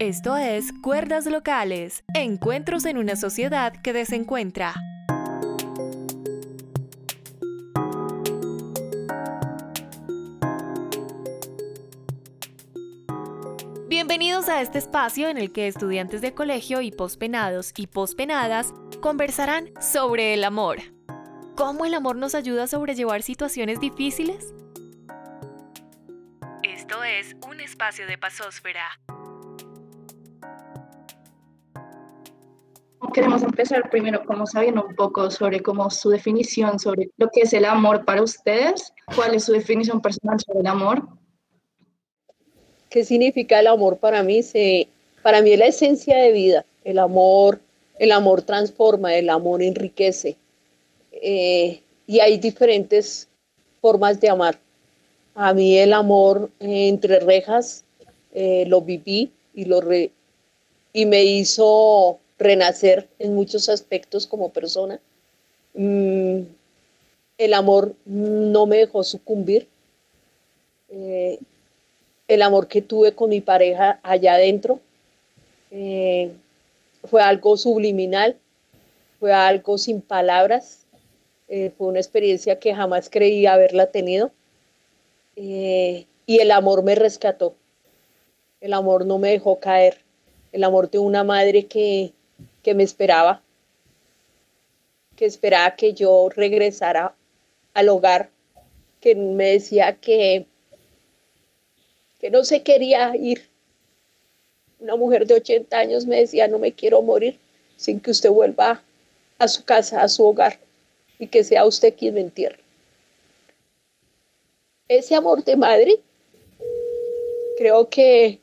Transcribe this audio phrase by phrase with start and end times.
[0.00, 4.72] Esto es Cuerdas Locales, encuentros en una sociedad que desencuentra.
[13.88, 18.72] Bienvenidos a este espacio en el que estudiantes de colegio y pospenados y pospenadas
[19.02, 20.78] conversarán sobre el amor.
[21.56, 24.54] ¿Cómo el amor nos ayuda a sobrellevar situaciones difíciles?
[26.62, 28.98] Esto es un espacio de pasósfera.
[33.14, 37.52] Queremos empezar primero como sabiendo un poco sobre cómo su definición sobre lo que es
[37.54, 38.92] el amor para ustedes.
[39.16, 41.08] ¿Cuál es su definición personal sobre el amor?
[42.88, 44.42] ¿Qué significa el amor para mí?
[44.42, 44.86] Se,
[45.22, 46.64] para mí es la esencia de vida.
[46.84, 47.60] El amor,
[47.98, 50.36] el amor transforma, el amor enriquece.
[51.10, 53.28] Eh, y hay diferentes
[53.80, 54.58] formas de amar.
[55.34, 57.84] A mí el amor entre rejas
[58.32, 59.80] eh, lo viví y, lo
[60.92, 64.98] y me hizo renacer en muchos aspectos como persona.
[65.74, 66.40] Mm,
[67.38, 69.68] el amor no me dejó sucumbir.
[70.88, 71.38] Eh,
[72.26, 74.80] el amor que tuve con mi pareja allá adentro
[75.70, 76.32] eh,
[77.04, 78.36] fue algo subliminal,
[79.18, 80.86] fue algo sin palabras,
[81.48, 84.32] eh, fue una experiencia que jamás creí haberla tenido.
[85.36, 87.54] y el amor me rescató,
[88.60, 89.98] el amor no me dejó caer,
[90.52, 92.12] el amor de una madre que
[92.62, 93.42] que me esperaba,
[95.16, 97.14] que esperaba que yo regresara
[97.74, 98.30] al hogar,
[99.00, 100.46] que me decía que,
[102.18, 103.48] que no se quería ir.
[104.78, 107.38] Una mujer de 80 años me decía, no me quiero morir
[107.76, 108.82] sin que usted vuelva
[109.38, 110.58] a su casa, a su hogar,
[111.18, 112.60] y que sea usted quien me entierre.
[114.88, 116.00] Ese amor de madre
[117.56, 118.38] creo que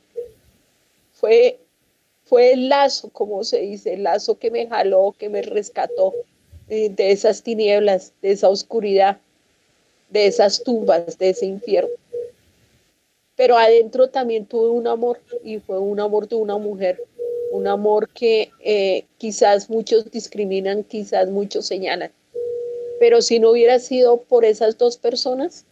[1.12, 1.58] fue
[2.28, 6.14] fue el lazo, como se dice, el lazo que me jaló, que me rescató
[6.68, 9.18] de, esas tinieblas, de esa oscuridad,
[10.10, 11.90] de esas tumbas, de ese infierno.
[13.34, 17.02] Pero adentro también tuve un amor y fue un amor de una mujer,
[17.50, 22.12] un amor que eh, quizás muchos discriminan, quizás muchos señalan.
[23.00, 25.64] Pero si no hubiera sido por esas dos personas,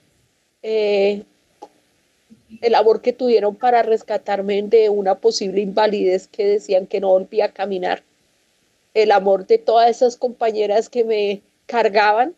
[0.62, 1.25] eh,
[2.61, 7.47] el labor que tuvieron para rescatarme de una posible invalidez que decían que no volvía
[7.47, 8.03] a caminar,
[8.95, 12.34] el amor de todas esas compañeras que me cargaban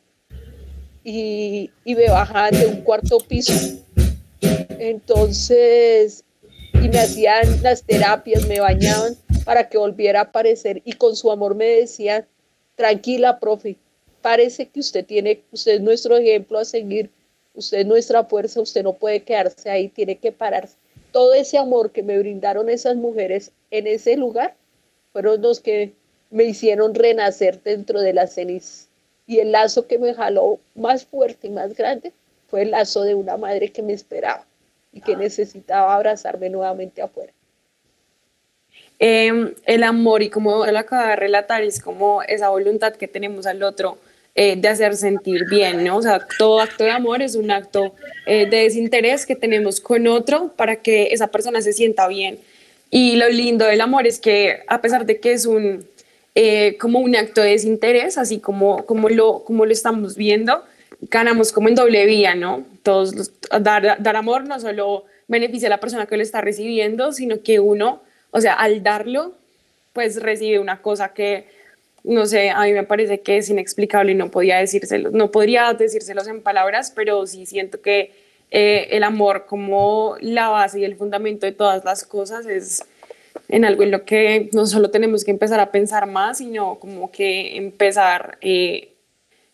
[1.05, 3.53] y, me bajaban de un cuarto piso.
[4.79, 6.25] Entonces,
[6.75, 11.31] y me hacían las terapias, me bañaban para que volviera a aparecer y con su
[11.31, 12.27] amor me decían,
[12.75, 13.77] tranquila, profe,
[14.21, 17.11] parece que usted tiene, usted es nuestro ejemplo a seguir,
[17.59, 20.77] usted es nuestra fuerza, usted no puede quedarse ahí, tiene que pararse.
[21.11, 24.55] Todo ese amor que me brindaron esas mujeres en ese lugar
[25.13, 25.93] fueron los que
[26.31, 28.87] me hicieron renacer dentro de la ceniza.
[29.27, 32.13] Y el lazo que me jaló más fuerte y más grande
[32.49, 34.47] fue el lazo de una madre que me esperaba
[34.93, 37.33] y que necesitaba abrazarme nuevamente afuera.
[39.01, 43.47] Em, el amor y como él acaba de relatar es como esa voluntad que tenemos
[43.47, 43.99] al otro
[44.35, 45.97] eh, de hacer sentir bien, ¿no?
[45.97, 47.95] O sea, todo acto de amor es un acto
[48.27, 52.39] eh, de desinterés que tenemos con otro para que esa persona se sienta bien.
[52.91, 55.87] Y lo lindo del amor es que a pesar de que es un,
[56.35, 60.63] eh, como un acto de desinterés, así como, como, lo, como lo estamos viendo,
[61.01, 62.65] ganamos como en doble vía, ¿no?
[62.85, 67.43] Todos dar, dar amor no solo beneficia a la persona que lo está recibiendo, sino
[67.43, 69.35] que uno, o sea, al darlo,
[69.93, 71.47] pues recibe una cosa que
[72.09, 75.75] no sé, a mí me parece que es inexplicable y no podía decírselo, no podría
[75.75, 78.13] decírselos en palabras, pero sí siento que
[78.51, 82.83] eh, el amor como la base y el fundamento de todas las cosas es
[83.51, 87.11] en algo en lo que no solo tenemos que empezar a pensar más, sino como
[87.11, 88.95] que empezar eh,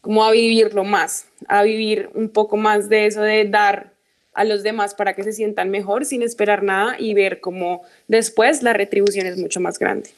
[0.01, 3.95] como a vivirlo más, a vivir un poco más de eso de dar
[4.33, 8.63] a los demás para que se sientan mejor sin esperar nada y ver cómo después
[8.63, 10.11] la retribución es mucho más grande.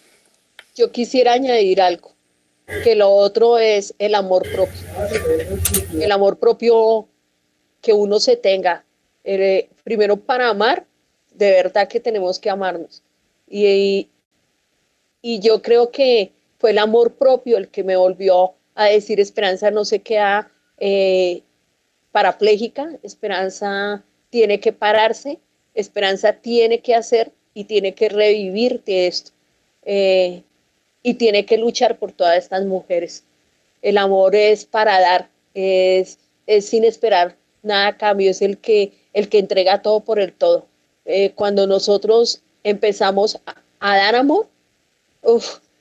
[0.75, 2.16] Yo quisiera añadir algo
[2.83, 4.81] que lo otro es el amor propio.
[6.01, 7.09] El amor propio
[7.81, 8.85] que uno se tenga.
[9.25, 10.87] Eh, primero para amar,
[11.33, 13.03] de verdad que tenemos que amarnos.
[13.49, 14.09] Y,
[15.23, 19.71] y, yo creo que fue el amor propio el que me volvió a decir Esperanza
[19.71, 21.43] no se queda eh,
[22.11, 25.39] parapléjica, Esperanza tiene que pararse,
[25.75, 29.31] Esperanza tiene que hacer y tiene que revivir de esto.
[29.85, 30.43] Eh,
[31.07, 33.23] y tiene que luchar por todas estas mujeres.
[33.81, 36.19] El amor es para dar, es,
[36.49, 40.33] es sin esperar nada a cambio, es el que, el que entrega todo por el
[40.33, 40.67] todo.
[41.05, 43.39] Eh, cuando nosotros empezamos
[43.79, 44.49] a dar amor,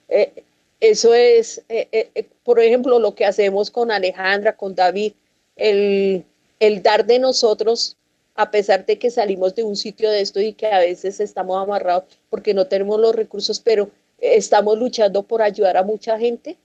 [0.10, 0.44] eh,
[0.80, 5.14] eso es, eh, por ejemplo, lo que hacemos con Alejandra, con David,
[5.56, 6.24] el,
[6.60, 7.98] el dar de nosotros,
[8.36, 11.60] a pesar de que salimos de un sitio de esto y que a veces estamos
[11.60, 16.58] amarrados porque no tenemos los recursos, pero estamos luchando por ayudar a mucha gente,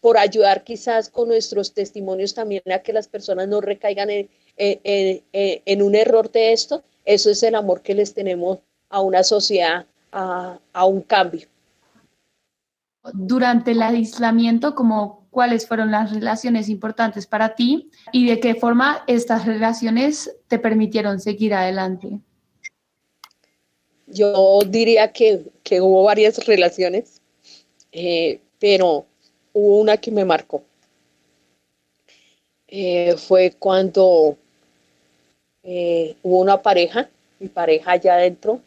[0.00, 5.82] por ayudar quizás con nuestros testimonios también a que las personas no recaigan en, en,
[5.82, 8.58] un error de esto, eso es el amor que les tenemos
[8.88, 11.48] a una sociedad, a, a un cambio.
[13.12, 19.04] Durante el aislamiento, como cuáles fueron las relaciones importantes para ti y de qué forma
[19.06, 22.20] estas relaciones te permitieron seguir adelante.
[24.06, 27.20] Yo diría que, que hubo varias relaciones,
[27.90, 29.04] eh, pero
[29.52, 30.62] hubo una que me marcó.
[32.68, 34.36] Eh, fue cuando
[35.62, 37.08] eh, hubo una pareja,
[37.40, 38.60] mi pareja allá adentro,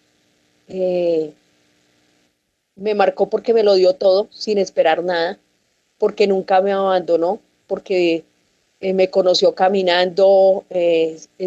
[0.67, 1.33] me
[2.95, 5.39] marcó porque me lo dio todo sin esperar nada,
[5.97, 8.23] porque nunca me abandonó, porque
[8.79, 10.65] me conoció caminando,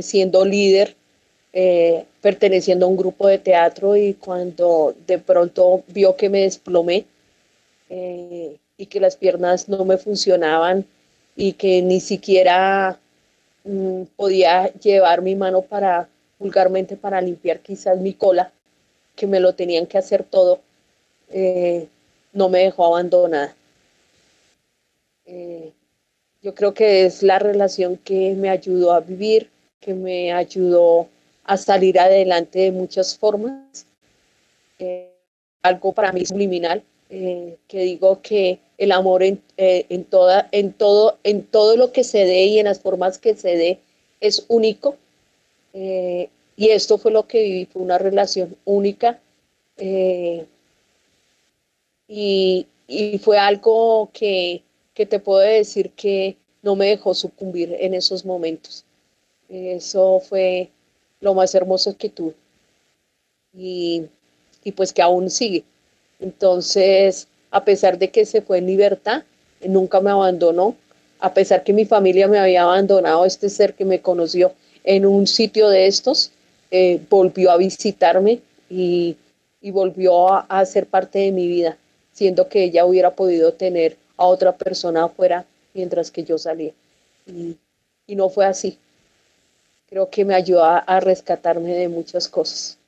[0.01, 0.97] siendo líder,
[1.53, 7.05] perteneciendo a un grupo de teatro y cuando de pronto vio que me desplomé
[7.91, 10.87] y que las piernas no me funcionaban
[11.37, 12.99] y que ni siquiera
[13.65, 16.09] Mm, podía llevar mi mano para
[16.39, 18.53] vulgarmente para limpiar quizás mi cola,
[19.15, 20.61] que me lo tenían que hacer todo,
[21.31, 21.89] eh,
[22.33, 23.55] no me dejó abandonada.
[25.27, 25.73] Eh,
[26.43, 29.49] yo creo que es la relación que me ayudó a vivir,
[29.81, 31.09] que me ayudó
[31.45, 33.87] a salir adelante de muchas formas.
[34.79, 35.11] Eh,
[35.63, 41.17] algo para mí subliminal, que digo que el amor en, eh, en, toda, en, todo,
[41.23, 43.79] en todo lo que se dé y en las formas que se dé
[44.21, 44.97] es único.
[45.73, 49.21] Eh, y esto fue lo que viví, fue una relación única.
[49.77, 50.45] Eh,
[52.09, 54.63] y, y, fue algo que,
[54.95, 58.85] que, te puedo decir que no me dejó sucumbir en esos momentos.
[59.49, 60.71] Eso fue
[61.23, 62.35] lo más hermoso que tuve.
[63.55, 64.03] Y,
[64.63, 65.65] y pues que aún sigue.
[66.21, 69.23] Entonces, a pesar de que se fue en libertad,
[69.67, 70.77] nunca me abandonó,
[71.21, 74.53] a pesar que mi familia me había abandonado, este ser que me conoció
[74.85, 76.33] en un sitio de estos,
[76.71, 79.17] eh, volvió a visitarme y,
[79.71, 81.77] volvió a, ser parte de mi vida,
[82.13, 86.73] siendo que ella hubiera podido tener a otra persona afuera mientras que yo salía.
[87.27, 87.57] Y,
[88.09, 88.79] no fue así.
[89.93, 92.79] Creo que me ayudó a rescatarme de muchas cosas.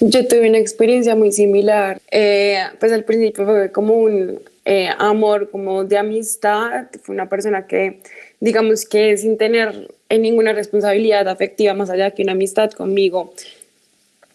[0.00, 2.00] Yo tuve una experiencia muy similar.
[2.10, 6.88] Eh, pues al principio fue como un eh, amor, como de amistad.
[7.02, 8.00] Fue una persona que,
[8.40, 13.32] digamos que sin tener ninguna responsabilidad afectiva más allá que una amistad conmigo,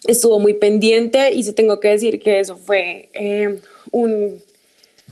[0.07, 3.59] estuvo muy pendiente y se tengo que decir que eso fue eh,
[3.91, 4.41] un,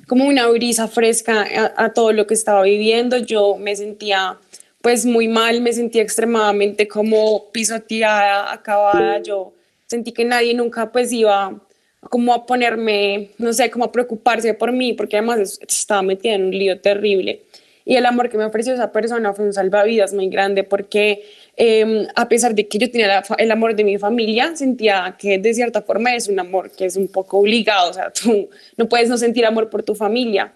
[0.08, 3.18] como una brisa fresca a, a todo lo que estaba viviendo.
[3.18, 4.40] Yo me sentía
[4.82, 9.22] pues muy mal, me sentía extremadamente como pisoteada, acabada.
[9.22, 9.54] Yo
[9.88, 11.60] sentí que nadie nunca pues iba
[12.10, 16.46] como a ponerme, no sé, como a preocuparse por mí, porque además estaba metida en
[16.46, 17.44] un lío terrible.
[17.84, 21.24] Y el amor que me ofreció esa persona fue un salvavidas muy grande, porque
[21.58, 25.54] em, a pesar de que yo tenía el amor de mi familia, sentía que de
[25.54, 29.10] cierta forma es un amor que es un poco obligado, o sea, tú no puedes
[29.10, 30.54] no sentir amor por tu familia,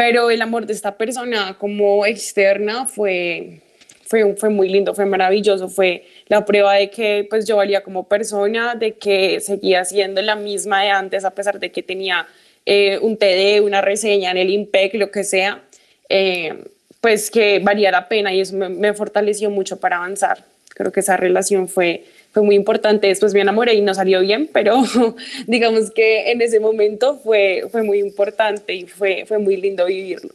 [0.00, 3.60] pero el amor de esta persona como externa fue,
[4.06, 8.08] fue, fue muy lindo, fue maravilloso, fue la prueba de que pues yo valía como
[8.08, 12.26] persona, de que seguía siendo la misma de antes a pesar de que tenía
[12.64, 15.64] eh, un TD, una reseña en el IMPEC, lo que sea,
[16.08, 16.64] eh,
[17.02, 20.46] pues que valía la pena y eso me, fortaleció mucho para avanzar.
[20.70, 23.06] Creo que esa relación fue, fue muy importante.
[23.06, 24.76] Después me enamoré y no salió bien, pero
[25.46, 30.30] digamos que en ese momento fue, fue muy importante y fue, fue muy lindo vivirlo.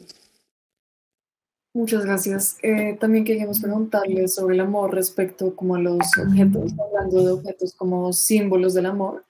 [1.73, 2.57] Muchas gracias.
[2.63, 7.73] Eh, también queríamos preguntarle sobre el amor respecto como a los objetos, hablando de objetos
[7.73, 9.25] como símbolos del amor.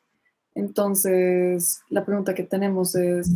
[0.53, 3.31] Entonces, la pregunta que tenemos es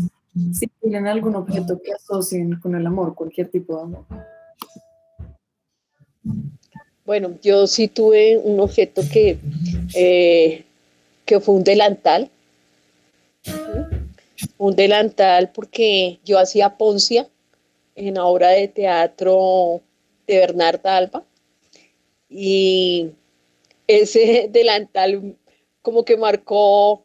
[0.54, 4.06] si tienen algún objeto que asocien con el amor, cualquier tipo de amor.
[7.10, 9.40] Bueno, yo sí tuve un objeto que,
[9.96, 10.64] eh,
[11.26, 12.30] que fue un delantal.
[14.60, 17.28] Un delantal porque yo hacía poncia
[17.96, 19.82] en la obra de teatro
[20.28, 21.24] de Bernarda Alba.
[22.30, 23.10] Y
[23.88, 25.36] ese delantal
[25.82, 27.04] como que marcó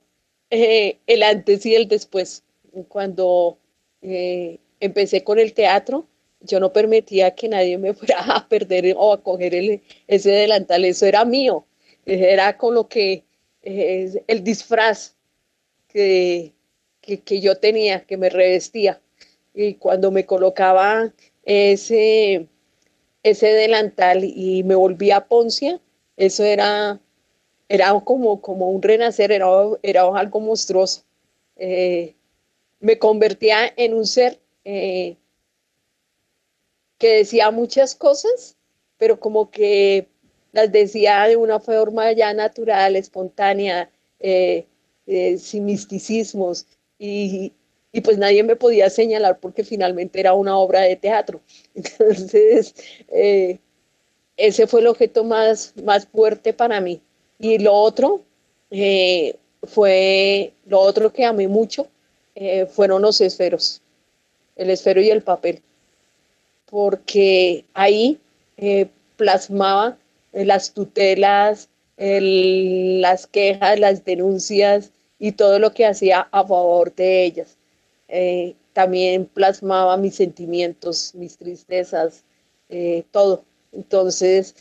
[0.51, 2.43] eh, el antes y el después.
[2.89, 3.57] Cuando
[4.03, 6.05] eh, empecé con el teatro,
[6.45, 11.07] yo no permitía que nadie me fuera a perder o a coger ese delantal, eso
[11.07, 11.67] era mío,
[12.07, 13.25] era con lo que
[13.63, 15.17] el disfraz
[15.89, 16.53] que,
[17.01, 19.01] que, yo tenía, que me revestía.
[19.55, 21.13] Y cuando me colocaba
[21.45, 22.49] ese,
[23.23, 25.81] ese delantal y me volvía Poncia,
[26.17, 27.01] eso era,
[27.69, 29.47] era como, como un renacer, era,
[29.83, 31.03] era algo monstruoso.
[31.57, 32.15] Eh,
[32.81, 35.17] me convertía en un ser eh,
[36.99, 38.57] que decía muchas cosas,
[38.99, 40.09] pero como que
[40.53, 44.67] las decía de una forma ya natural, espontánea, eh,
[45.39, 46.67] sin misticismos.
[46.99, 47.53] Y,
[47.93, 51.41] y pues nadie me podía señalar porque finalmente era una obra de teatro.
[51.75, 52.75] Entonces,
[53.09, 53.59] eh,
[54.37, 57.01] ese fue el objeto más, más fuerte para mí.
[57.39, 58.23] Y lo otro
[58.71, 61.87] eh, fue, lo otro que amé mucho
[62.35, 63.81] eh, fueron los esferos,
[64.57, 65.63] el esfero y el papel,
[66.75, 68.19] porque ahí
[69.17, 69.97] plasmaba
[70.33, 74.91] las tutelas, las quejas, las denuncias
[75.21, 77.57] y todo lo que hacía a favor de ellas.
[78.09, 82.25] Eh, también plasmaba mis sentimientos, mis tristezas,
[82.69, 83.45] eh, todo.
[83.71, 84.57] Entonces,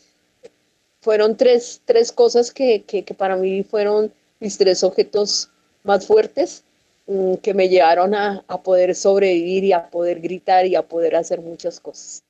[1.02, 5.50] fueron tres, tres cosas que, que, para mí fueron mis tres objetos
[5.84, 6.64] más fuertes
[7.08, 11.16] mm, que me llevaron a, a, poder sobrevivir y a poder gritar y a poder
[11.16, 12.24] hacer muchas cosas.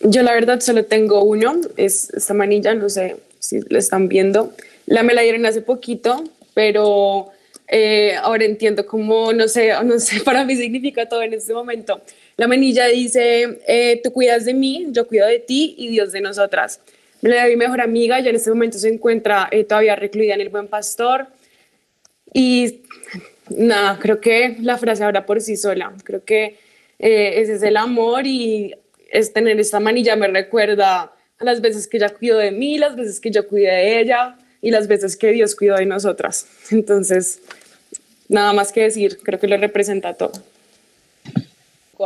[0.00, 4.52] Yo la verdad solo tengo uno, es esta manilla, no sé si lo están viendo.
[4.86, 6.24] La me la dieron hace poquito,
[6.54, 7.32] pero
[7.68, 12.00] eh, ahora entiendo cómo, no sé, no sé, para mí significa todo en este momento.
[12.36, 16.20] La manilla dice, eh, tú cuidas de mí, yo cuido de ti y Dios de
[16.20, 16.80] nosotras.
[17.22, 20.42] Me la mi mejor amiga, ya en este momento se encuentra eh, todavía recluida en
[20.42, 21.26] el Buen Pastor.
[22.34, 22.82] Y
[23.48, 25.94] nada, creo que la frase habla por sí sola.
[26.04, 26.58] Creo que
[26.98, 28.74] ese es el amor y
[29.10, 32.96] es tener esta manilla me recuerda a las veces que ella cuidó de mí, las
[32.96, 36.46] veces que yo cuidé de ella y las veces que Dios cuidó de nosotras.
[36.70, 37.40] Entonces,
[38.28, 40.32] nada más que decir, creo que lo representa todo.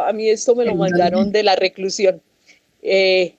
[0.01, 2.21] A mí esto me lo mandaron de la reclusión.
[2.83, 3.35] Eh,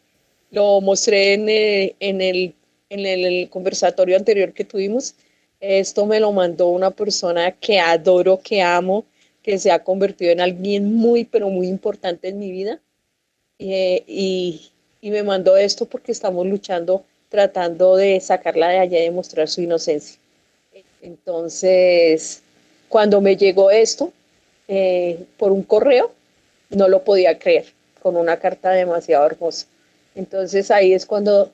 [0.51, 2.55] lo mostré en, eh, en, el,
[2.89, 5.13] en el conversatorio anterior que tuvimos.
[5.59, 9.05] Esto me lo mandó una persona que adoro, que amo,
[9.43, 12.79] que se ha convertido en alguien muy, pero muy importante en mi vida.
[13.59, 19.47] Eh, y, me mandó esto porque estamos luchando, tratando de sacarla de allá y demostrar
[19.47, 20.19] su inocencia.
[21.01, 22.41] Entonces,
[22.89, 24.11] cuando me llegó esto
[24.67, 26.11] eh, por un correo,
[26.69, 27.65] no lo podía creer,
[28.01, 29.67] con una carta demasiado hermosa.
[30.15, 31.51] Entonces ahí es cuando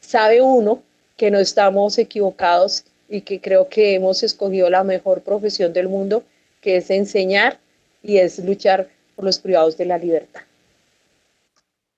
[0.00, 0.82] sabe uno
[1.16, 6.22] que no estamos equivocados y que creo que hemos escogido la mejor profesión del mundo,
[6.62, 7.58] que es enseñar
[8.02, 10.42] y es luchar por los privados de la libertad.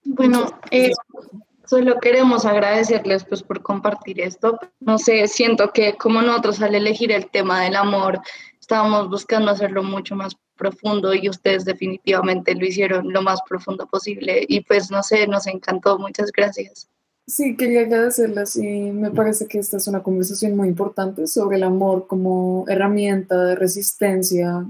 [0.04, 0.90] Bueno, eh,
[1.66, 4.58] solo queremos agradecerles pues por compartir esto.
[4.80, 8.20] No sé, siento que como nosotros al elegir el tema del amor
[8.58, 14.44] estábamos buscando hacerlo mucho más profundo y ustedes definitivamente lo hicieron lo más profundo posible
[14.48, 16.88] y pues no sé, nos encantó, muchas gracias.
[17.26, 21.62] Sí, quería agradecerles y me parece que esta es una conversación muy importante sobre el
[21.62, 24.66] amor como herramienta de resistencia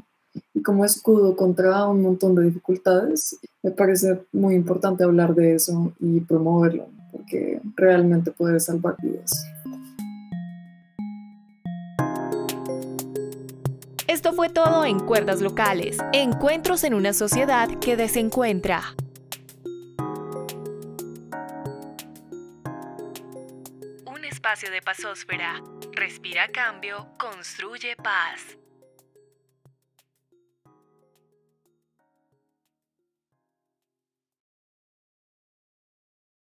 [0.54, 3.38] y como escudo contra un montón de dificultades.
[3.62, 9.32] Me parece muy importante hablar de eso y promoverlo porque realmente puede salvar vidas.
[14.08, 18.82] Esto fue todo en Cuerdas Locales, encuentros en una sociedad que desencuentra.
[24.52, 25.62] Espacio de pasósfera.
[25.92, 28.58] Respira cambio, construye paz.